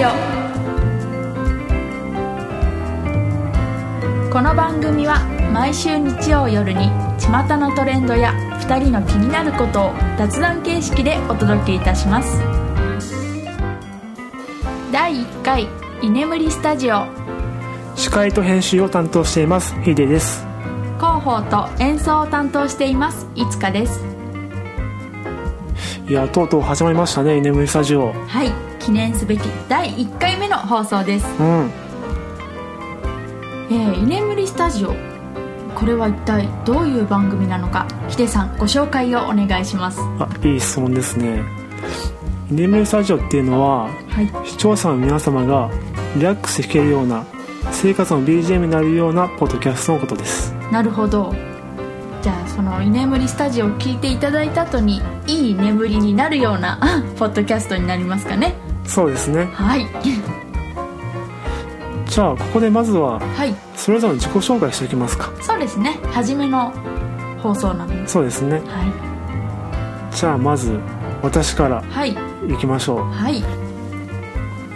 [0.00, 0.08] ジオ。
[4.32, 6.88] この番組は毎週日曜夜に
[7.18, 8.32] 巷のトレンドや
[8.62, 12.40] 2人の気になることを雑談形式でお届けいたします。
[14.90, 15.68] 第1回
[16.00, 17.04] 居眠りスタジオ。
[17.94, 20.46] 司会と編集を担当していますヒデです。
[20.96, 24.02] 広報と演奏を担当していますいつかです。
[26.08, 28.14] いやとうとう始まりましたね居眠りスタジオ。
[28.14, 31.26] はい記念すべき第1回目の放送です。
[31.38, 31.70] うん。
[33.70, 34.96] えー、居眠りスタジオ。
[35.76, 37.86] これは一体どういう番組なのか。
[38.08, 40.00] ヒデさんご紹介をお願いします。
[40.18, 41.44] あいい質問ですね。
[42.50, 44.48] 居眠りスタジオっていうのははい。
[44.48, 45.70] 視聴者の皆様が
[46.16, 47.24] リラックス弾けるような
[47.70, 50.52] 生活の BGM になるようなポッドキャストのことです。
[50.72, 51.32] なるほど。
[52.22, 59.44] じゃあその居眠りスタジオを聞いていただいた後にいい眠りになるようなあ ポッドキャストになりますかねそうですね。
[59.52, 59.86] はい。
[62.06, 63.54] じゃあここでまずははい。
[63.76, 65.30] それぞれの自己紹介しておきますか。
[65.40, 65.98] そうですね。
[66.12, 66.72] 初めの
[67.40, 68.08] 放送なので。
[68.08, 68.60] そうですね。
[68.66, 70.78] はじゃあまず
[71.22, 72.10] 私からいはい。
[72.48, 73.44] いきましょう、はい。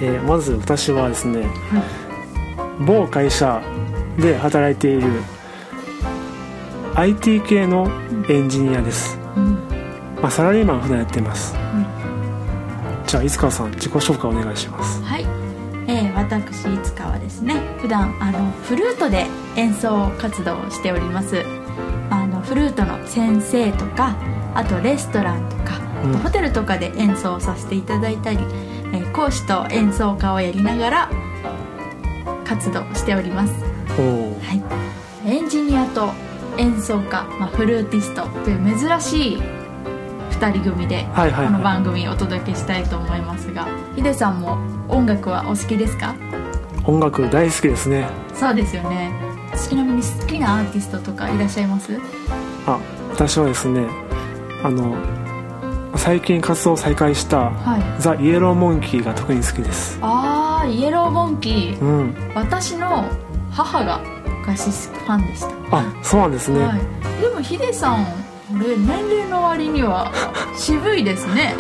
[0.01, 1.49] えーまず私はですね、
[2.87, 3.61] 某会社
[4.19, 5.09] で働いている
[6.95, 7.91] IT 系の
[8.29, 9.55] エンジニアです、うん。
[10.23, 11.57] まあ、サラリーマンを普段やっています、
[13.07, 15.03] じゃあいつかさん自己紹介お願いします。
[15.03, 15.23] はい、
[15.87, 21.45] えー、私いつかはですね普段あのフルートで演奏活動をしております。
[22.11, 24.17] あのフルートの先生とか
[24.55, 26.13] あとレストランとか、うん。
[26.19, 28.39] ホテルとかで演奏させていただいたり、
[28.93, 31.11] えー講師と演奏家をやりながら
[32.45, 34.75] 活動しております、は
[35.25, 36.11] い、エンジニアと
[36.59, 39.43] 演奏家、まあ、フルーティストという珍しい
[40.39, 46.15] 2人組でこのは番組をお届けしたいと思いますがヒデさんも音楽はお好きですか？
[46.15, 46.17] い
[46.85, 48.09] 音楽大好きですね。
[48.35, 49.13] そうですよね。
[49.57, 51.99] ちなみに好きなアーティストとかいらっしゃいます？
[52.67, 52.79] あ
[53.11, 53.87] 私はですね
[54.63, 54.97] あの
[55.97, 58.03] 最近活動を再開したはい。
[58.03, 59.99] ザ・イエローモンキーが特に好きです。
[60.03, 61.81] ああイエローモンキー。
[61.81, 62.15] うん。
[62.35, 63.05] 私の
[63.51, 64.01] 母が
[64.41, 66.81] 昔ファンでした、あそうなんですね、はい、
[67.23, 68.07] でもヒデさんあ
[68.53, 70.11] れ年齢の割には
[70.57, 71.55] 渋いですね。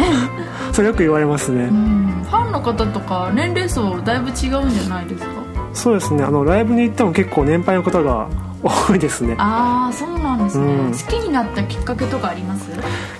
[0.72, 2.24] それよく言われますね、うん。
[2.28, 5.30] ファンの方とか年齢層だいぶ違うんじゃないですか？
[5.72, 6.24] そうですね。
[6.24, 8.26] あのライブに行っても結構年配の方が
[8.62, 9.34] 多いですね。
[9.38, 10.92] ああそうなんですね、うん。
[10.92, 12.70] 好きになったきっかけとかあります？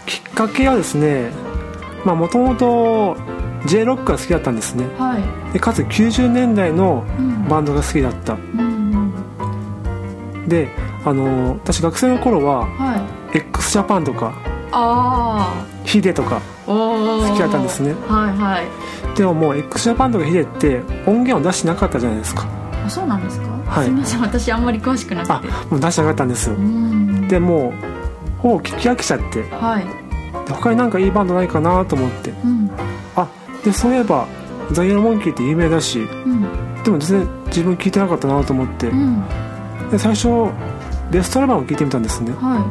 [0.07, 1.31] きっかけはですね
[2.05, 3.17] まあもともと
[3.67, 4.85] J ロックが好きだったんですね。
[4.99, 8.35] はい、でかつ90年代のうん、バンドが好きだった。
[8.35, 10.49] うんうん。
[10.49, 10.69] で
[11.05, 12.69] あの私学生の頃ははい
[13.35, 14.33] x ジャパンとか
[14.73, 17.93] あヒデとかあ好好きだったんですね。
[18.09, 19.17] はいはい。
[19.17, 22.47] でももう x ジャパンとかヒデって音源を出してなかったじゃないですか。
[22.85, 23.85] あそうなんですか、はい。
[23.85, 24.21] すみません。
[24.21, 25.53] 私あんまり詳しくなあくて。
[25.71, 26.55] もう出してなかったんですよ。
[26.57, 27.29] うん。
[27.29, 27.73] でもう
[28.41, 29.43] ほぼ聞き飽きちゃって。
[29.43, 29.87] ではい。
[30.51, 32.31] 他になんかいいバンドないかなと思って。
[32.31, 32.71] うん。
[33.17, 33.29] あ
[33.65, 34.27] でそういえば
[34.73, 36.83] ザイヤーモンキーって有名だしうん。
[36.83, 38.89] でも全然自分聞いてなかったなと思って。
[38.89, 39.23] うん。
[39.91, 40.29] で最初
[41.11, 42.33] ベストアルバムを聴いてみたんですね。
[42.33, 42.65] は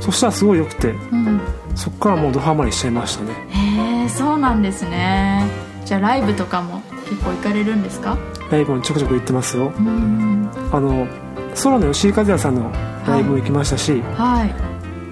[0.00, 1.40] そしたらすごい良くていうん。
[1.74, 3.32] そっからもうドハマりしちゃいましたね。
[3.50, 5.44] へえそうなんですね。
[5.84, 8.16] じゃあライブとかも結構行かれるんですか？
[8.50, 9.72] ライブもちょくちょく行ってますよ。
[9.78, 10.50] うん。
[10.72, 11.06] あの
[11.54, 12.70] ソロの吉井和也さんの
[13.06, 14.54] ライブも行きましたし、はい。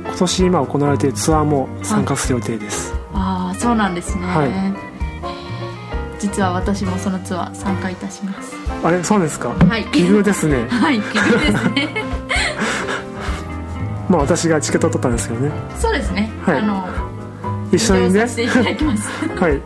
[0.08, 4.50] 今年今行われているツアーも参加する予定です、ああそうなんですね、はい。
[6.18, 8.56] 実は私もそのツアー参加いたします。
[8.82, 9.50] あれそうですか？
[9.50, 9.84] はい。
[9.92, 10.66] 奇遇ですね。
[10.68, 12.04] はい奇遇ですね
[14.08, 15.52] まあ私がチケットを取ったんですけどね。
[15.78, 16.58] そうですね、はい。
[16.58, 16.88] あの
[17.72, 18.08] 一緒にね。
[18.08, 19.08] 利用させていただきます。
[19.38, 19.60] はい。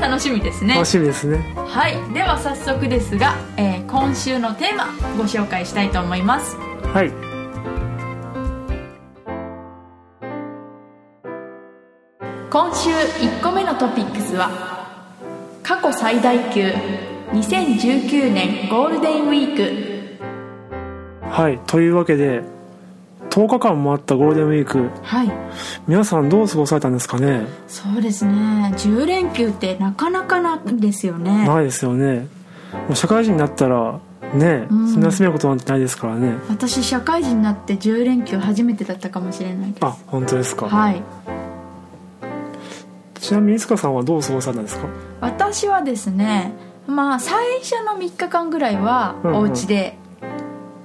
[0.00, 0.74] 楽しみですね。
[0.74, 1.54] 楽しみですね。
[1.56, 1.96] はい。
[2.12, 4.86] では早速ですが、えー今週のテーマ
[5.16, 6.56] ご紹介したいと思います。
[6.92, 7.12] はい。
[12.50, 14.50] 今週1個目のトピックスは
[15.62, 16.72] 過去最大級
[17.32, 20.18] 2019年ゴールデンウィー
[21.20, 21.30] ク。
[21.30, 21.60] はい。
[21.68, 22.42] というわけで
[23.34, 24.90] 10日間もあったゴールデンウィーク。
[25.02, 25.32] はい。
[25.88, 27.44] 皆さんどう過ごされたんですかね？
[27.66, 28.72] そうですね。
[28.76, 31.44] 10連休ってなかなかなんですよね。
[31.44, 32.28] ないですよね。
[32.72, 33.98] もう社会人になったら
[34.34, 34.88] ね、うん。
[34.88, 36.36] そんな休めることなんてないですからね。
[36.48, 39.84] 私社会人になって10連休初めてだったかもしれないです。
[39.84, 41.02] あ本当ですか、はい。
[43.18, 44.86] ちなみにいつかさんはどう過ごされたんですか？
[45.20, 46.52] 私はですね
[46.86, 49.96] まあ最初の3日間ぐらいはお家で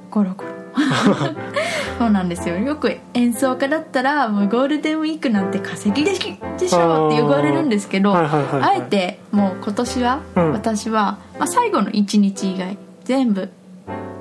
[0.10, 0.50] ゴロゴロ
[1.99, 2.57] そうなんですよ。
[2.57, 10.51] よく演奏家だったらもうゴールデンウィークなんて稼ぎ時でしょって言われるんですけどあえてもう今年は、うん。
[10.53, 13.49] 私は、まあ、最後の1日以外全部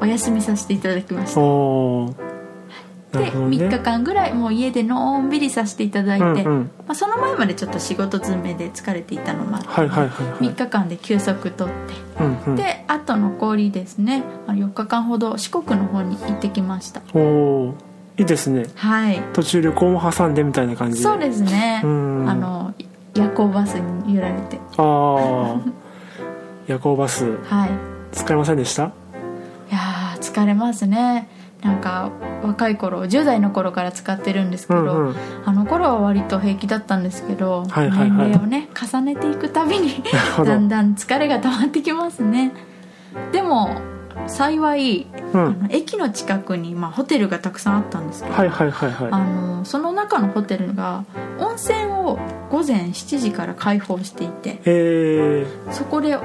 [0.01, 2.38] お休みさせていただきました
[3.13, 3.57] でほどね。
[3.57, 6.71] 3日間ぐらいもう家でのんびりさせていただいて、うんうん。
[6.87, 10.51] まあ、その前までちょっと仕事詰めで疲れていたのもあって、はいはいはいはい。
[10.51, 11.75] 3日間で休息取っ
[12.17, 12.57] てうんうん。
[12.57, 17.03] であと残りですねあの4日間ほど四国の方に行ってきました。
[17.15, 17.75] おお
[18.19, 18.67] いいですね。
[18.75, 19.21] はい。
[19.33, 21.03] 途中旅行も挟んでみたいな感じで。
[21.05, 21.81] そうですね。
[21.85, 22.29] うん。
[22.29, 22.75] あの
[23.15, 24.59] 夜行バスに揺られて。
[24.77, 25.61] ああ
[26.67, 27.25] 夜行バス。
[27.45, 27.71] はい。
[28.13, 28.85] 使いませんでした？
[28.85, 28.87] い
[29.73, 31.29] やー疲れますね
[31.63, 32.13] なんか
[32.43, 35.17] 若い頃10代の頃から使ってるんですけど、うんうん。
[35.45, 38.29] あの頃は割と平気だったんですけど、はいはいはい。
[38.29, 40.03] 年齢をね重ねていくたびに
[40.45, 42.53] だんだん疲れが溜まってきますね。
[43.33, 43.81] でも
[44.27, 45.69] 幸い、うん。
[45.71, 51.05] 駅の近くに、まあ、ホテルがたくさんあったんですけど、はいはいはいあはのその中のホテルが
[51.39, 52.19] 温泉を
[52.51, 56.17] 午前7時から開放していていえそこで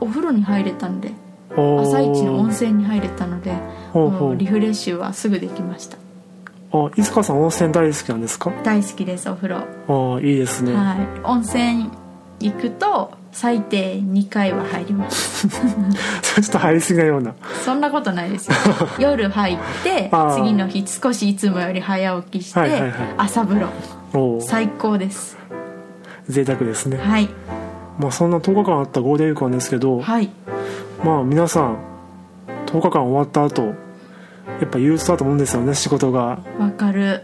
[0.00, 1.12] お風呂に入れたので
[1.50, 3.54] 朝一の温泉に入れたので
[3.92, 4.36] ほうほう。
[4.36, 5.96] リフレッシュはすぐできました。
[6.72, 8.52] あいつかさん温泉大好きなんですか？
[8.62, 10.98] 大好きですお風呂、ああいいですね、はい。
[11.24, 11.90] 温泉
[12.38, 15.48] 行くと最低2回は入ります。
[16.22, 17.34] それちょっと入りすぎなような。
[17.64, 18.56] そんなことないですよ。
[19.00, 22.92] 夜入って次の日少しいつもより早起きして、はいはいはい。
[23.16, 24.40] 朝風呂。
[24.40, 25.36] 最高です。
[26.28, 27.28] 贅沢ですね、はい。
[27.98, 30.30] まあそんな10日間あったゴールデンウィークなんですけど、はい。
[31.04, 31.76] まあ皆さん
[32.72, 33.74] 10日間終わった後
[34.60, 36.40] やっぱ憂鬱だと思うんですよね仕事が。
[36.58, 37.22] わかる。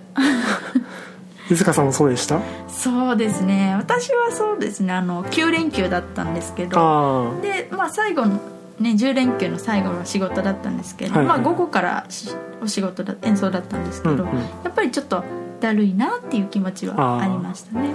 [1.50, 2.40] いつかさんもそうでした？
[2.68, 3.74] そうですね。
[3.76, 4.92] 私はそうですね。
[4.92, 7.38] あの9連休だったんですけど。
[7.40, 8.40] で、まあ、最後の、
[8.80, 11.38] ね、10連休の最後は仕事だったんですけど、はいはい。
[11.38, 14.38] まあ、午後からしお仕事だ演奏だったんですけど、うんうん。
[14.38, 15.22] やっぱりちょっと
[15.60, 17.90] だるいなっていう気持ちはありましたね。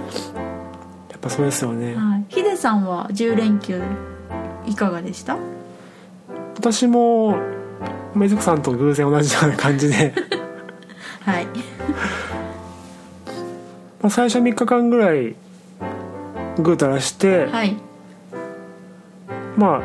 [1.10, 2.24] やっぱそうですよね、はい。
[2.28, 3.80] ヒデさんは10連休
[4.66, 5.36] いかがでした？
[6.56, 7.36] 私も
[8.14, 10.14] まあいつかさんと偶然同じような感じで。
[11.24, 11.46] はい。
[14.00, 15.34] まあ最初3日間ぐらい
[16.58, 17.76] ぐうたらして、はい。
[19.56, 19.82] ま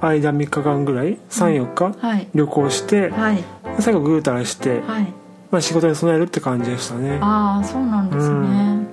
[0.00, 2.28] あ間3日間ぐらい34日、はい。
[2.34, 3.42] 旅行して、はい。
[3.80, 5.12] 最後ぐうたらして、はい。
[5.50, 7.18] まあ、仕事に備えるって感じでしたね。
[7.20, 8.86] ああそうなんですね、うん。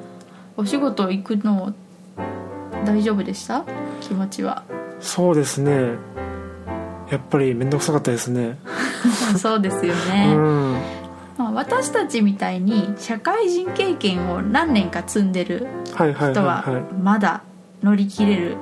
[0.57, 1.73] お仕事行くの
[2.85, 3.63] 大丈夫でした？
[4.01, 4.63] 気持ちは。
[4.99, 5.93] そうですね
[7.09, 8.57] やっぱり面倒くさかったですね。
[9.37, 10.73] そうですようね、ん。
[11.37, 16.65] まあ、私たちみたいに社会人経験を何年か積んでるはいはい人は
[17.01, 17.41] まだ
[17.81, 18.57] 乗り切れる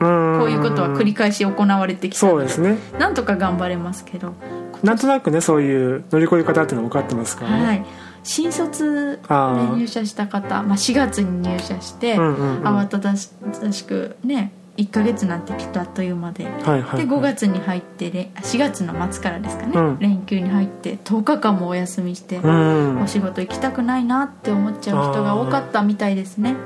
[0.00, 0.38] うん。
[0.38, 2.78] こういうことは繰り返し行われてきたそうですね。
[2.98, 4.34] なんとか頑張れますけど。
[4.82, 7.86] なんとなくねそういう乗り越え方っていうのは分かってますからね、はい。
[8.22, 9.34] 新卒で
[9.76, 12.62] 入社した方、まあ、4月に入社して、うんうんうん。
[12.64, 19.98] 慌ただしくね1ヶ月なんてきっとあっという間で、はいはいで5月に入ってれ4月の末からですかね、うん。
[19.98, 23.00] 連休に入って10日間もお休みして、うん。
[23.02, 26.56] お仕事行きたくないなって思っちゃう人が多かったみたいですね、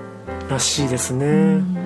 [0.49, 1.29] らしいですね、う
[1.59, 1.77] ん。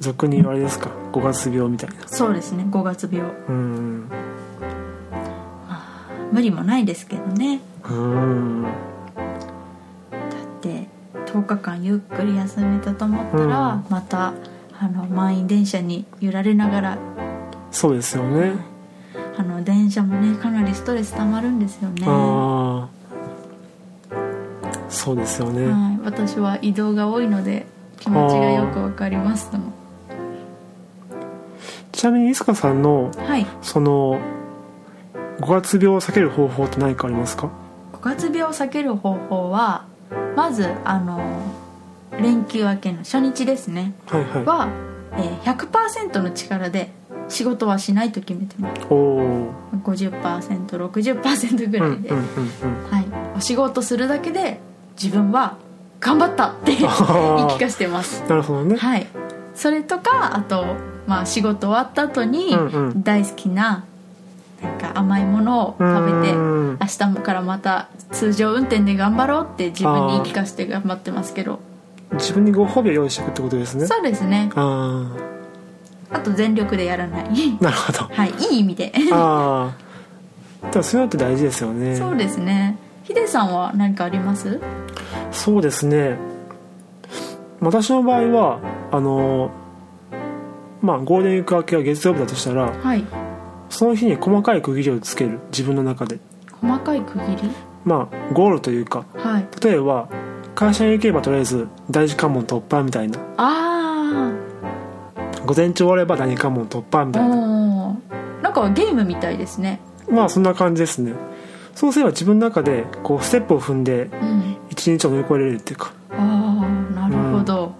[0.00, 0.90] 俗に言われですか？
[1.12, 1.96] 五月病みたいな。
[2.06, 2.66] そうですね。
[2.70, 3.30] 5月病。
[3.48, 4.10] うん。
[6.32, 7.60] 無理もないですけどね。
[7.88, 8.62] うん。
[8.62, 8.72] だっ
[10.60, 10.88] て
[11.34, 13.86] 10日間ゆっくり休めたと思ったら、うん。
[13.88, 14.34] また
[14.78, 16.98] あの満員電車に揺られながら
[17.72, 18.54] そうですよね。
[19.36, 22.88] あの電車もねかなりストレス溜まるんですよね、は
[24.12, 24.20] ああ
[24.88, 27.66] そうですよね、い、私は移動が多いので
[27.98, 29.72] 気持ちがよくわかりますとも。
[31.90, 33.46] ちなみにいつかさんのはい。
[33.60, 34.20] その
[35.40, 37.50] 五月病を避ける方法って何かありますか
[37.92, 39.86] ？5月病を避ける方法は
[40.36, 41.42] まずあの
[42.20, 43.94] 連休明けの初日ですね。
[44.06, 44.44] はいはい。
[44.44, 44.68] は、
[45.16, 46.90] えー、100%の力で
[47.28, 48.82] 仕事はしないと決めてます。
[48.90, 52.24] おお 50%60% ぐうんらいで、うんうん
[52.62, 53.06] うんはい、
[53.36, 54.60] お仕事するだけで
[55.00, 55.56] 自分は
[56.00, 58.22] 頑張ったって 言い聞かせてます。
[58.28, 58.76] なるほどね。
[58.76, 59.06] はい。
[59.54, 63.02] それとかあと、まあ、仕事終わった後にうんうん。
[63.02, 63.84] 大好きな
[64.94, 66.78] 甘いものを食べてうん。
[66.80, 71.60] 明日からまた通常運転で頑張ろうって自分に言い聞かせて頑張ってますけど。
[72.12, 73.86] 自分にご褒美を用意していくってことですね。
[73.86, 74.50] そうですね。
[74.54, 75.04] あ
[76.12, 77.24] あと全力でやらない。
[77.24, 77.28] あ
[77.64, 78.04] なるほど。
[78.12, 78.92] はいいい意味で。
[79.12, 79.72] あ
[80.62, 81.96] あでもそういうのって大事ですよね。
[81.96, 82.78] そうですね。
[83.02, 84.60] ヒデさんは何かあります？
[85.32, 86.16] そうですね。
[87.60, 88.58] 私の場合は
[88.92, 89.50] あの
[90.82, 93.04] まあゴールデンウィーク明けは月曜日だとしたらはい
[93.74, 95.40] その日に細かい区切りをつける。
[95.50, 96.20] 自分の中で。
[96.60, 97.50] 細かい区切り？
[97.84, 99.04] まあゴールというか。
[99.14, 99.48] はい。
[99.60, 100.08] 例えば
[100.54, 103.18] 会社に行けばとりあえず大事関門突破みたいな。
[103.36, 104.32] あ
[105.44, 107.98] 午前中終われば何関門突破みあたいな。
[108.42, 109.80] なんかゲームみたいですね。
[110.08, 111.12] まあそんな感じですね。
[111.74, 114.56] そうすれば自分の中でこうステップを踏んでうん。
[114.70, 115.92] 一日を乗り越えれるっていうか。
[116.12, 117.74] ああなるほど、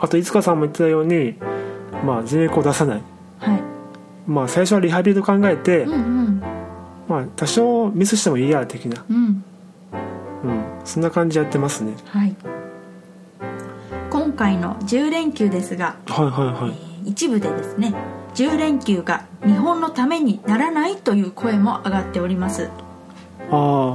[0.00, 1.34] あといつかさんも言ってたように
[2.04, 3.02] まあ全力を出さない
[4.26, 6.42] まあ最初はリハビリと考えて、うんうん。
[7.08, 9.04] まあ多少ミスしてもいいや的な。
[9.08, 9.16] うん。
[9.16, 10.64] うん。
[10.84, 11.94] そんな感じでやってますね。
[12.06, 12.34] はい。
[14.10, 16.74] 今回の10連休ですが、はいはいはい。
[16.88, 17.94] えー一部でですね
[18.34, 22.70] 10連休が日本のためにならないという声も上がっております。
[23.50, 23.92] あ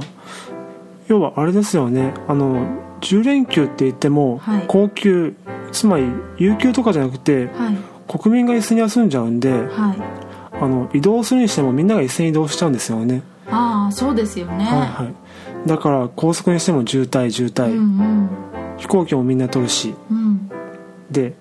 [1.08, 2.14] 要はあれですよね。
[2.28, 2.66] あの
[3.00, 4.64] 10連休って言っても、はい。
[4.68, 5.34] 高級
[5.72, 6.04] つまり
[6.38, 7.76] 有給とかじゃなくてはい
[8.18, 10.60] 国民が一斉に休んじゃうんではい。
[10.62, 15.10] あの移動するにしてもみんなが一斉に移動しちゃうんですよね、ああそうですよね、はいは
[15.64, 15.68] い。
[15.68, 18.28] だから高速にしても渋滞渋滞、うん
[18.76, 19.94] 飛行機もみんな取るし。
[20.10, 20.16] うん。
[20.16, 20.50] うん
[21.10, 21.34] で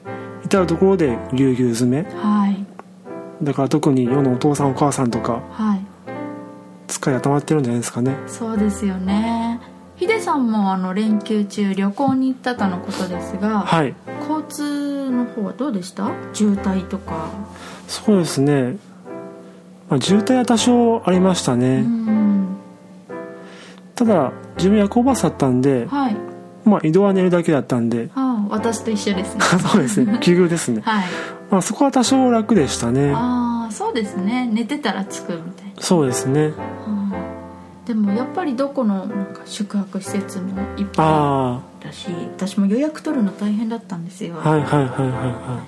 [0.44, 2.10] 至る所でぎゅうぎゅう詰め。
[2.16, 2.66] はい。
[3.44, 5.82] だから特に世のお父さんお母さんとかはい。
[6.88, 8.16] 疲れ溜まってるんじゃないですかね。
[8.26, 9.60] そうですよね。
[9.96, 13.94] ヒデさんもあの連休中旅行に行ったとのことですが、はい
[14.50, 16.12] 交通の方はどうでした？
[16.34, 17.30] 渋滞とか。
[17.88, 18.78] そうですね、
[19.90, 22.58] まあ、渋滞は多少ありましたね、うん。
[23.96, 26.16] ただ自分夜行バスだったんで、はい。
[26.66, 28.10] まあ、移動は寝るだけだったんで。
[28.16, 29.42] ああ私と一緒ですね。
[29.72, 30.18] そうですね。
[30.22, 31.06] 奇遇ですね、はい。
[31.50, 33.14] まあ、そこは多少楽でしたね。
[33.16, 34.50] ああそうですね。
[34.52, 35.82] 寝てたら着くみたいな。
[35.82, 36.52] そうですね
[37.90, 45.64] でもやっぱりどこのなんか宿泊施設もいっぱあいだし私も予約取るの大変だったんですよ、あはいはいはいはいは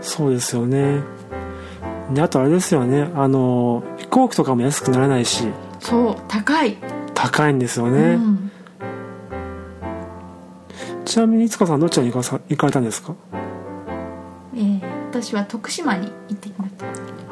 [0.00, 0.02] い。
[0.02, 1.02] そうですよね。
[2.14, 3.10] であとあれですよね。
[3.14, 5.48] あの飛行機とかも安くならないし。
[5.80, 6.78] そう高い、
[7.12, 8.50] 高いんですようね、ん、
[11.04, 13.14] ちなみにいつかさんどちらに行かさ行かれたんですか？
[14.54, 14.80] えー
[15.10, 16.86] 私は徳島に行ってきました。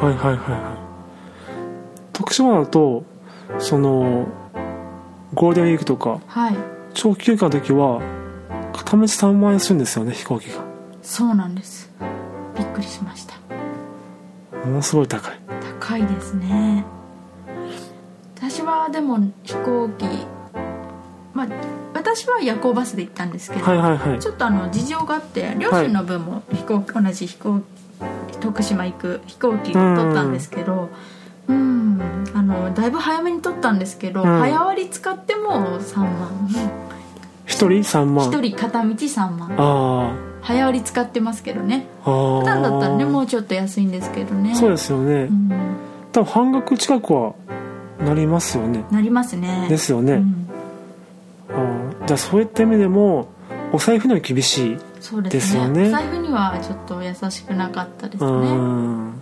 [0.05, 2.13] はいはいはいはい。
[2.13, 3.11] 徳島だと
[3.59, 4.27] その
[5.35, 6.57] ゴールデンウィークとかはい。
[6.95, 8.03] 長期休暇の時は
[8.73, 10.63] 片道3万円するんですよね飛行機が。
[11.03, 11.91] そうなんです。
[12.57, 13.35] びっくりしました。
[14.67, 15.39] ものすごい高い。
[15.81, 16.85] 高いですね。
[18.37, 20.07] 私はでも飛行機
[21.33, 21.47] まあ
[21.95, 24.19] 私は夜行バスで行ったんですけど、はいはいはい。
[24.19, 27.63] ちょっとあの事情があって両親の分も飛行機、同じ飛行
[28.41, 30.89] 徳島行く飛行機取ったんですけどうん
[31.49, 34.41] あのだいぶ早めに取ったんですけど、うん。
[34.41, 36.49] 早割り使っても3万。
[37.47, 39.55] 1人？3万？1人片道3万。
[39.59, 41.87] あ早割り使ってますけどね。
[42.05, 44.55] あああ普段だったらねもうちょっと安いんですけどね。
[44.55, 45.51] そうですよね、うん。
[46.13, 47.35] 多分半額近くは
[48.01, 48.85] なりますよね。
[48.91, 49.67] なりますね。
[49.69, 50.49] ですよね、うん。
[51.51, 51.55] あ
[52.03, 53.29] あじゃあそういった意味でも
[53.73, 55.41] お財布には厳しいそうですね。
[55.41, 55.89] ですよね。
[55.89, 59.13] お財布にはちょっと優しくなかったですうねん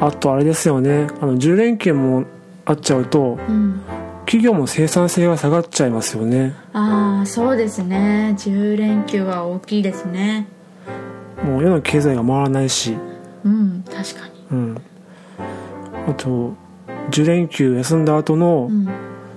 [0.00, 1.08] あとあれですよね。
[1.20, 2.24] あの10連休も
[2.64, 3.82] あっちゃうとうん。
[4.30, 6.54] 企業も生産性が下がっちゃいますよね。
[6.72, 8.34] ああそうですね。
[8.38, 10.46] 10連休は大きいですね。
[11.44, 12.96] もう世の経済が回らないし。
[13.44, 14.46] うん確かに。
[14.52, 14.80] うん。
[16.08, 16.54] あと
[17.10, 18.88] 10連休休んだ後の、うん。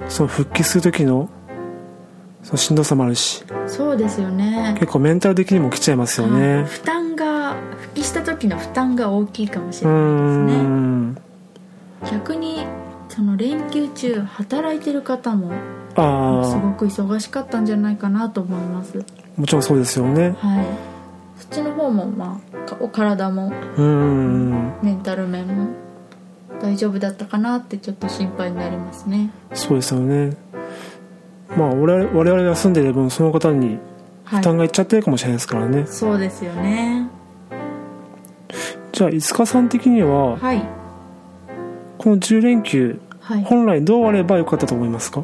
[0.09, 1.27] その復帰する時の
[2.43, 3.43] そのしんどさもあるし。
[3.65, 4.75] そうですよね。
[4.79, 7.55] 結構メンタル的にも来ちゃいますよはいね負担が
[7.93, 10.63] 復帰した時の負担が大きいかもしうれないですね。
[10.63, 11.17] ん。
[12.11, 12.65] 逆に
[13.07, 15.51] その連休中働いてる方も
[16.43, 19.05] すごく忙しかったんじゃないかなと思います。
[19.37, 20.35] もちろんそうですよね。
[20.39, 20.65] はい。
[21.37, 24.73] そっちの方もまあかお体もうん。
[24.81, 25.67] メンタル面も
[26.59, 29.29] 大丈夫だったかなってちょっと心配になりますね。
[29.53, 30.35] そうですよね。
[31.55, 33.77] まあ我々我々が住んでいる分その方に
[34.23, 37.07] はい負担がいっちゃってるかもしれないですからね、そうですよね
[38.93, 40.61] じゃあ五日さん的にははい。
[41.97, 43.43] この10連休はい。
[43.43, 45.23] 本来どうあればよかったと思いますか？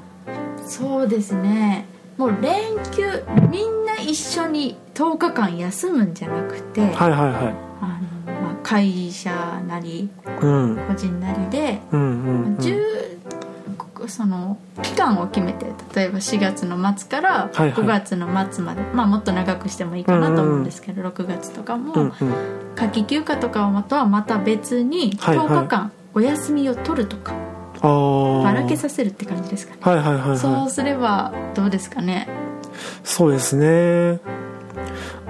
[0.65, 1.85] そうですね。
[2.17, 7.31] もう連休みんな一緒に10日間休むんじゃなくて、はいはいはい。
[7.81, 10.09] あのまあ、会社なり
[10.41, 10.75] うん。
[10.87, 12.55] 個人なりで、うんうんうん。
[12.57, 13.18] 10
[14.07, 17.71] その期間を決めて例えば4月の末からはいはい。
[17.73, 22.13] 5月の末まで、まあもっと長くしてもいいかなと思うんですけど、6月とかも、うんうん。
[22.75, 25.47] 夏季休暇とかとはまた別にはいはい。
[25.47, 27.33] 10日間お休みを取るとか、
[27.81, 30.37] ああばらけさせるって感じですかね、はいはいはいはい。
[30.37, 32.27] そうすればどうですかね。
[33.03, 34.19] そうですね。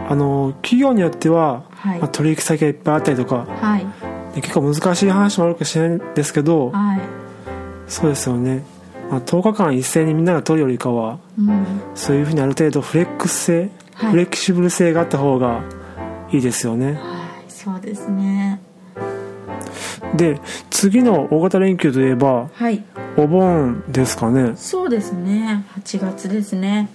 [0.08, 2.00] あの企業によっては、はい。
[2.00, 3.86] まあ、取引先がいっぱいあったりとかはい。
[4.36, 7.29] で結構難しい話もあるかもしれないんですけどはい
[7.90, 8.64] そうですよね、
[9.12, 11.66] まあ、10日間一斉にみんなが取るよりかはうん。
[11.96, 14.12] そういうふうにある程度フレックス性、はい。
[14.12, 15.64] フレキシブル性があった方が
[16.32, 16.94] いいですよね。
[16.94, 18.62] はいそうですね。
[20.16, 22.84] で次の大型連休といえばはい。
[23.18, 24.54] お盆ですかね。
[24.56, 25.66] そうですね。
[25.78, 26.88] 8月ですね。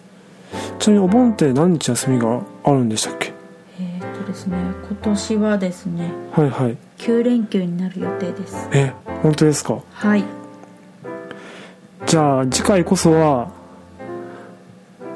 [0.79, 3.33] ちなみにお盆って何日休みがあるんでしたっけ？
[3.79, 4.57] えーっとですね
[4.89, 6.77] 今年はですねはいはい。
[6.99, 8.69] 9連休になる予定です。
[8.73, 9.79] え本当ですか？
[9.93, 10.25] はい
[12.15, 13.51] じゃあ次回こそは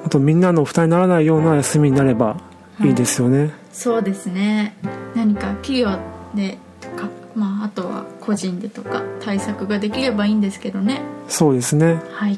[0.04, 2.40] あとみんなの負担にならないような休みになれば
[2.80, 4.74] いいですよね、そうですね。
[5.14, 5.96] 何か企業
[6.34, 11.00] でとかまああとは個人でとか対策ができればいいんですけどね。
[11.28, 12.02] そうですね。
[12.10, 12.36] はい。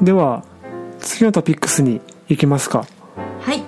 [0.00, 0.44] では
[1.00, 2.86] 次のトピックスに行きますか。
[3.40, 3.64] はい。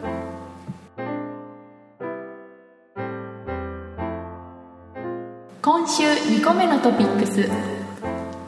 [5.61, 7.79] 今週2個目のトピックス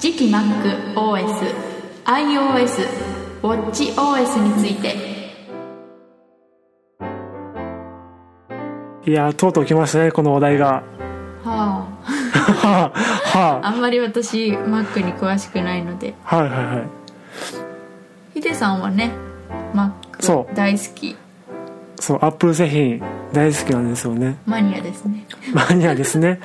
[0.03, 1.55] 次期 MacOS、
[2.07, 2.89] iOS、
[3.41, 4.97] WatchOS について。
[9.07, 10.67] いやーとうとう来ましたねこの話題が。
[10.67, 10.83] は
[11.45, 11.47] あ。
[11.47, 13.39] はあ。
[13.39, 13.71] はあ。
[13.71, 16.15] んまり私 Mac に詳しくないので。
[16.27, 16.85] あはいはいはい。
[18.35, 19.13] ヒデさんはね
[20.19, 21.17] そ Mac 大好き。
[22.01, 23.01] そうアップル製品
[23.33, 24.37] 大好きなんですよね。
[24.47, 25.25] マニアですね。
[25.55, 26.41] マニアですね。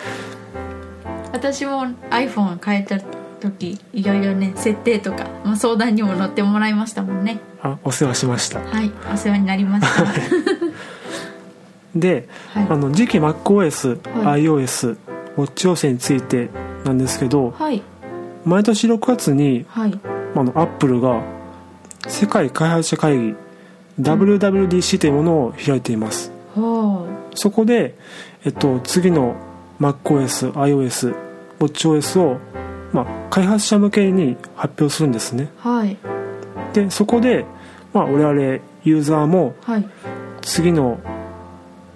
[1.33, 7.39] 私も iPhone 変えた時いろいろね設定とか、まあ、相談にも乗ってもらいましたもんね。
[7.61, 8.59] あお世話しました。
[8.59, 10.05] はいお世話になりました。
[11.95, 12.67] で、はい。
[12.69, 14.43] あの次期 MacOS、はい。
[14.43, 14.97] iOS
[15.37, 16.49] ウォッチ OS について
[16.83, 17.81] なんですけどはい。
[18.45, 19.99] 毎年6月にはい。
[20.35, 21.21] あのアップルが
[22.07, 23.35] 世界開発者会議
[23.99, 26.31] WWDC というものを開いています。
[26.55, 27.95] はそこで、
[28.45, 29.35] えっと、次の
[29.79, 31.15] MacOS、iOS、
[31.59, 32.37] WatchOS を、
[32.93, 35.49] まあ、開発者向けに発表するんですね。
[35.63, 35.97] あはい。
[36.73, 37.45] でそこで、
[37.93, 38.41] まあ、我々
[38.83, 39.85] ユーザーもはい。
[40.41, 40.99] 次の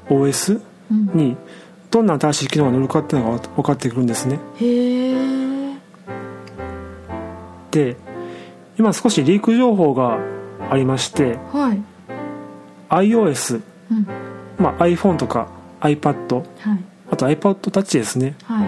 [0.10, 1.08] OS うん。
[1.14, 1.38] に
[1.90, 4.40] どんな新しい機能が乗るかっていうのが分かってくるんですね。
[4.60, 5.76] へえ
[7.72, 7.96] で
[8.78, 10.20] 今少しリーク情報が
[10.70, 11.82] ありましてはい。
[12.90, 14.08] iOS、うん。
[14.58, 15.48] まあ、iPhone とか
[15.80, 16.46] iPad はい。
[17.12, 18.36] あと iPod Touch ですね。
[18.44, 18.66] は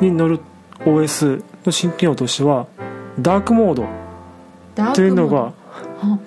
[0.00, 0.04] い。
[0.04, 0.40] に乗る
[0.84, 2.66] OS の新機能としては
[3.18, 3.86] ダークモー
[4.74, 5.52] ドというのがは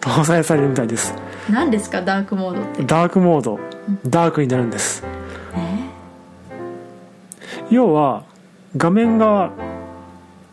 [0.02, 1.14] 搭載されるみたいです。
[1.50, 2.84] 何ですかダークモードって？
[2.84, 3.60] ダークモード。
[4.08, 5.04] ダークになるんです。
[5.56, 5.90] え？
[7.70, 8.24] 要は
[8.78, 9.52] 画面が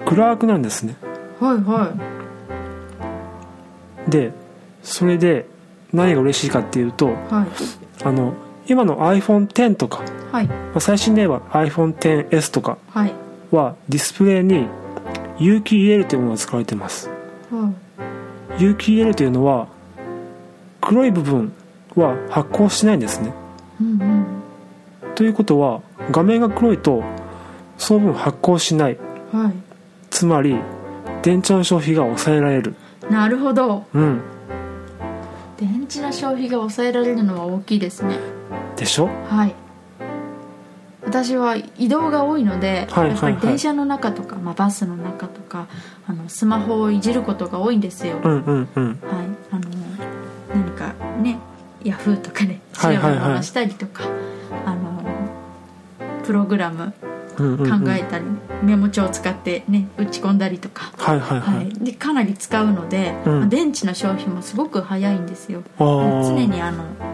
[0.04, 0.96] 暗くなんですね。
[1.40, 1.94] はいは
[4.08, 4.32] で
[4.82, 5.46] それで
[5.92, 8.04] 何が嬉しいかっていうといはい。
[8.04, 8.34] あの
[8.66, 10.46] 今の iPhone10 とか、はい。
[10.46, 13.12] まあ、最新で言えば iPhone10S とかはい
[13.52, 14.66] はディスプレイに
[15.38, 17.08] 有機 EL というものが使われています。
[17.50, 17.70] は
[18.58, 19.66] い有機 EL というのは
[20.80, 21.52] 黒い部分
[21.96, 23.32] は発光しないんですね。
[23.80, 24.26] うんうん。
[25.14, 27.02] ということは画面が黒いと
[27.78, 28.98] その分発光しない。
[29.32, 29.50] は
[30.10, 30.56] つまり
[31.22, 32.74] 電池の消費が抑えられる。
[33.08, 33.84] いなるほど。
[33.94, 34.20] うん。
[35.58, 38.16] 電池の消費が抑えられるのは大きいですね。
[38.76, 39.08] でしょ？
[39.28, 39.54] はい
[41.12, 45.68] 私は移動が多いので、はいやっぱりはいはい電車の中とか、まあ、バスの中とか
[46.06, 48.86] あのスマホをいじることが多いんですよ、うんうんうん。
[48.86, 48.98] はい。
[49.50, 49.68] あの
[50.54, 51.38] 何かね
[51.84, 53.16] ヤフーとかで調べはいはい。
[53.16, 54.04] はい物したりとか、
[54.64, 55.02] あの
[56.24, 56.94] プログラム
[57.38, 57.84] うんうんうん。
[57.84, 58.24] 考えたり、
[58.62, 61.68] メモ帳を使ってね打ち込んだりとか、はいはいは、はい。
[61.68, 63.40] い、でかなり使うので、うん。
[63.40, 65.62] まあ電池の消費もすごく早いんですよ。
[65.78, 67.11] 常にあの、ね、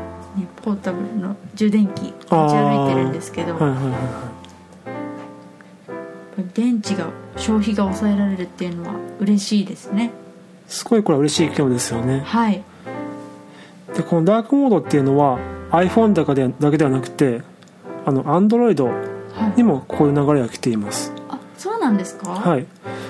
[0.69, 3.97] ポータブルの充電器持ち歩いてるんですけど、はいはいはいはやっ
[6.37, 10.07] ぱり電池が消費が抑えられるっていうのは嬉しいですね。
[10.07, 12.21] いすごいこれは嬉しい機能ですよね。
[12.21, 12.63] はい。
[13.97, 15.39] でこのダークモードっていうのは
[15.71, 17.41] iPhone だけでだけではなくて
[18.05, 18.93] あの Android は
[19.55, 19.57] い。
[19.57, 21.13] にもこういう流れが来ています。
[21.31, 22.29] あそうなんですか？
[22.31, 22.67] はい。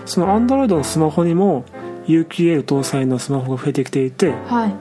[0.07, 1.64] その Android のスマホにも
[2.07, 4.75] 有機 EL 搭載のスマホが増えてきていてはい。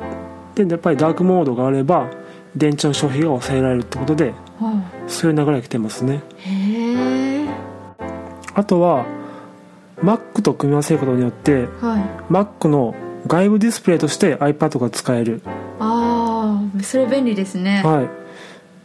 [0.55, 2.09] でやっぱりダークモードがあれば
[2.57, 6.21] 電池の消費が抑えられるってことではそういう流れが来てますね。
[8.53, 9.05] あとは
[10.01, 12.33] Mac と組み合わせることによってはい。
[12.33, 12.95] Mac の
[13.27, 15.41] 外部ディスプレイとして iPad が使える。
[15.79, 17.81] ああそれ便利ですね。
[17.83, 18.09] はい。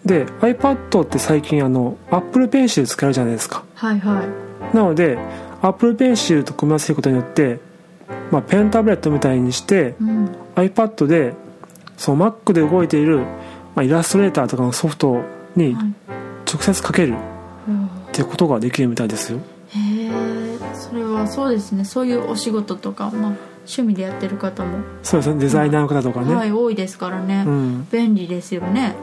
[0.07, 3.65] で iPad って最近あの Apple Pencil 使えるじゃないですか。
[3.75, 4.25] はいは
[4.73, 4.77] い。
[4.77, 5.19] なので
[5.63, 7.61] Apple Pencil と組み合わせることによって、
[8.31, 10.31] まあ、ペンタブレットみたいにしてうん。
[10.57, 11.35] iPad で
[11.97, 13.25] その Mac で動いている、
[13.75, 15.23] まあ、イラストレーターとかのソフト
[15.57, 15.95] にはい。
[16.53, 17.17] 直接かけるっ
[17.69, 17.91] うん。
[18.13, 19.39] ていうことができるみたいですよ。
[19.69, 20.11] へえ
[20.75, 21.85] それあそうですね。
[21.85, 23.33] そういうお仕事とか、まあ、
[23.65, 25.41] 趣味でやってる方も、そうですね。
[25.41, 28.95] デザイナーの方とかね、はい多いですからね、うん、便利ですよね。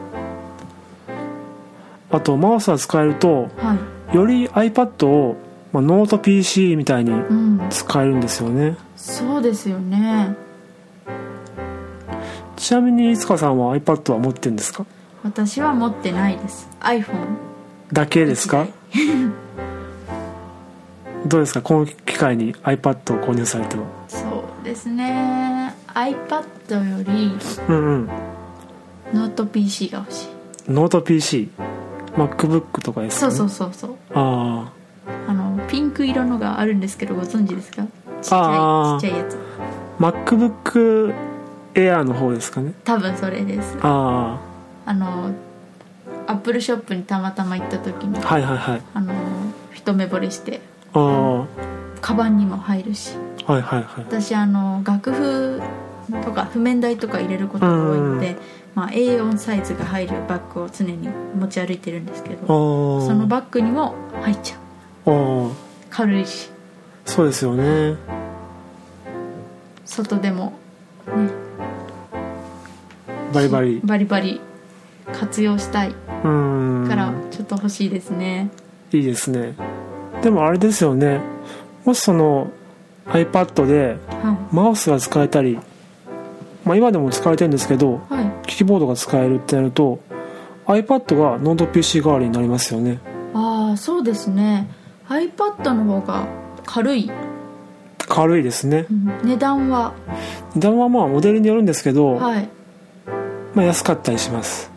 [2.12, 3.76] あとマウスが使えるとは
[4.12, 4.16] い。
[4.16, 5.36] より iPad を、
[5.72, 7.60] まあ、ノート PC みたいにうん。
[7.70, 8.76] 使えるんですよね。
[8.96, 10.34] そうですよね
[12.60, 14.84] ちなみにいつかさんは iPad は持ってるんですか？
[15.24, 16.68] 私は持ってないです。
[16.80, 17.36] iPhone
[17.92, 18.66] だけですか？
[21.26, 21.62] どうですか？
[21.62, 25.74] この機会に iPad を購入されてはそうですね。
[25.94, 27.32] iPad より
[27.68, 28.08] うんうん。
[29.14, 30.28] ノート PC が欲しい。
[30.68, 33.90] ノート PCMacBook とかですか、ね、そうそうそうそう。
[34.14, 34.70] あ
[35.28, 35.32] あ。
[35.32, 37.84] のピンク色のがあるんですけどご存知ですか？
[38.22, 39.38] ちっちゃいちっちゃいやつ
[41.74, 42.74] あ MacBook Air の方ですかね。
[42.84, 43.76] 多分それです。
[43.82, 44.38] あ
[44.86, 44.94] あ。
[44.94, 45.32] の
[46.26, 48.82] アップルショップにたまたま行った時にあはいはいはい。
[48.94, 49.12] あの
[49.72, 50.60] 一目惚れして
[50.94, 51.46] あ
[52.00, 53.16] カバンにも入るし。
[53.46, 54.04] あはいはいはい。
[54.04, 55.60] 私あの楽譜
[56.24, 58.36] とか譜面台とか入れることが多いので、
[58.74, 64.56] まあ、A4 サイズが入るバッグを常に持ち歩いてるんですけあどあそのバッグにも入っちゃ
[65.06, 65.10] う。
[65.10, 65.50] ああ。
[65.90, 66.50] 軽いし。
[67.04, 67.96] そうですよね。
[69.84, 70.52] 外でも、ね、
[73.32, 73.80] バリバリ。
[73.84, 74.40] バリバリ
[75.12, 75.94] 活用したい。
[76.24, 76.86] うん。
[76.88, 78.50] からちょっと欲しいですね。
[78.92, 79.54] いいですね。
[80.22, 81.20] でもあれですよね。
[81.84, 82.50] もしその
[83.06, 85.58] iPad ではマウスが使えたり、
[86.64, 90.00] まあ、今でも使えてるんですけどい、はい、キーボードが使えるってなると
[90.66, 92.98] iPad がノート PC 代わりになりますよね。
[93.34, 94.68] ああそうですね。
[95.08, 96.26] iPad の方が
[96.64, 97.10] 軽い、
[98.10, 98.86] 軽いですね。
[98.90, 99.10] うん。
[99.22, 99.94] 値段は？
[100.56, 102.48] 値段はまあモデルによるんですけど、はい。
[103.54, 104.70] まあ、安かったりします。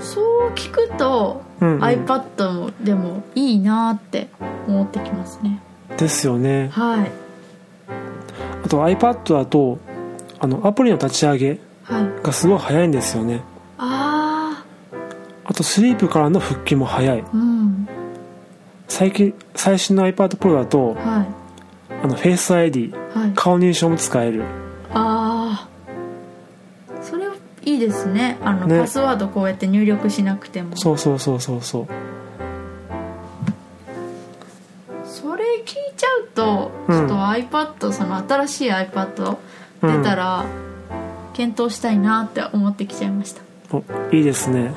[0.00, 1.82] そう聞くと、うんうん。
[1.82, 4.28] iPad もでもいいなって
[4.68, 5.62] 思ってきますね。
[5.96, 6.68] ですよね。
[6.72, 7.10] はい。
[8.64, 9.78] あと iPad だと
[10.40, 12.22] あのアプリの立ち上げはい。
[12.22, 13.42] がすごい早いんですよね。
[13.78, 14.64] あ
[15.44, 17.20] あとスリープからの復帰も早い。
[17.20, 17.88] あうん
[18.92, 21.26] 最近最新の iPad Pro だとはい。
[22.04, 23.32] あの Face ID はい。
[23.34, 24.44] 顔認証も使える。
[24.92, 25.68] ああ
[27.02, 27.26] それ
[27.64, 28.36] いいですね。
[28.42, 28.80] あのね。
[28.80, 30.76] パスワードこうやって入力しなくても。
[30.76, 31.86] そうそうそうそうそう。
[35.06, 36.98] それ聞いちゃうと、うん。
[36.98, 39.38] ちょっと iPad その新しい iPad
[39.80, 40.44] 出たら
[41.32, 44.74] 検討したいなって思ってきちゃいました、おいいですね。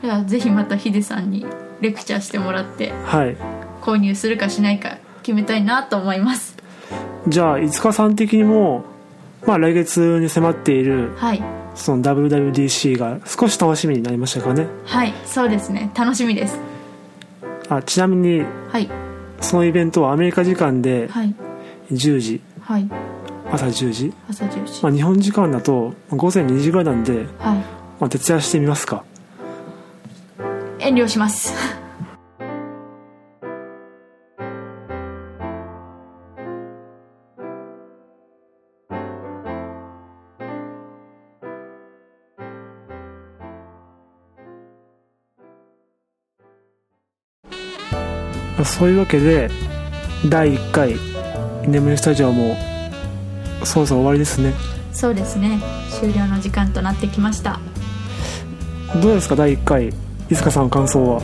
[0.00, 1.44] ではぜひまたヒデさんに
[1.82, 3.36] レクチャーしてもらってはい。
[3.82, 6.56] 購入するかしないか決めたいなと思います。
[7.28, 8.84] じゃあ五日さん的にも
[9.46, 11.42] まあ来月に迫っているはい。
[11.74, 14.66] その WWDC が少し楽しみになりましたかね？
[14.84, 15.90] はいそうですね。
[15.94, 16.58] 楽しみです。
[17.68, 18.88] あちなみにはい。
[19.40, 21.34] そのイベントはアメリカ時間ではい。
[21.90, 22.40] 10時。
[22.60, 22.88] はい。
[23.50, 27.56] 朝10時、朝10時、まあ、日本時間だと午前2時ぐらいなんで、はい。
[28.00, 29.04] まあ、徹夜してみますか？
[30.82, 31.54] 遠慮します。
[48.56, 49.50] まあそういうわけで
[50.28, 50.96] 第1回
[51.66, 52.56] 「眠りスタジオ」も
[53.64, 54.52] そろそろ終わりですね。
[54.92, 55.58] そうですね。
[55.90, 57.58] 終了の時間となってきました。
[59.00, 59.36] どうですか？
[59.36, 59.92] 第1回
[60.32, 61.20] いつかさんの感想は？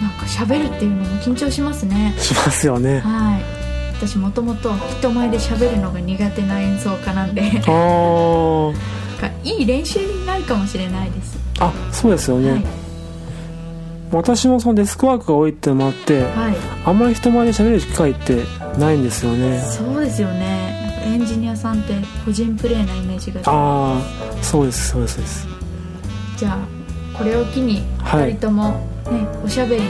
[0.00, 2.14] なんか喋るっていうのも緊張しますね。
[2.16, 3.00] しますよね。
[3.00, 3.42] はい。
[3.96, 7.42] 私もともと人前で喋るのが苦手な演奏家なんで。
[7.42, 8.72] あー。
[9.20, 12.64] かいい練習になるかもしれないです、あそうですよね、はい。
[14.10, 16.56] 私もそのデスクワークが多いってのもあってはい。
[16.86, 18.44] あんまり人前で喋る機会って
[18.78, 19.60] ないんですよね。
[19.60, 21.02] そうですよね。
[21.04, 21.92] エンジニアさんって
[22.24, 23.42] 個人プレーなイメージが。
[23.44, 25.46] ああそうですそうですそうです。
[26.38, 26.79] じゃあ
[27.20, 28.30] これを機にはい。
[28.30, 28.70] 2人とも、
[29.10, 29.88] ねおしゃべりに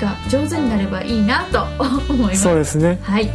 [0.00, 1.64] が上手になればいいなと
[2.10, 2.42] 思います。
[2.42, 2.98] そうですね。
[3.02, 3.30] はい。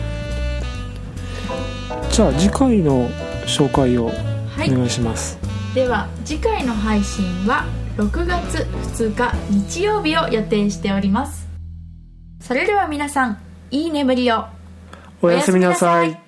[2.11, 3.07] じゃあ次回の
[3.45, 4.71] 紹介をはい。
[4.73, 5.37] お願いします、
[5.75, 7.65] では次回の配信は
[7.97, 8.65] 6月
[8.97, 11.47] 2日日曜日を予定しております。
[12.41, 13.37] それでは皆さん
[13.69, 14.45] いい眠りを。
[15.21, 16.19] おやすみなさい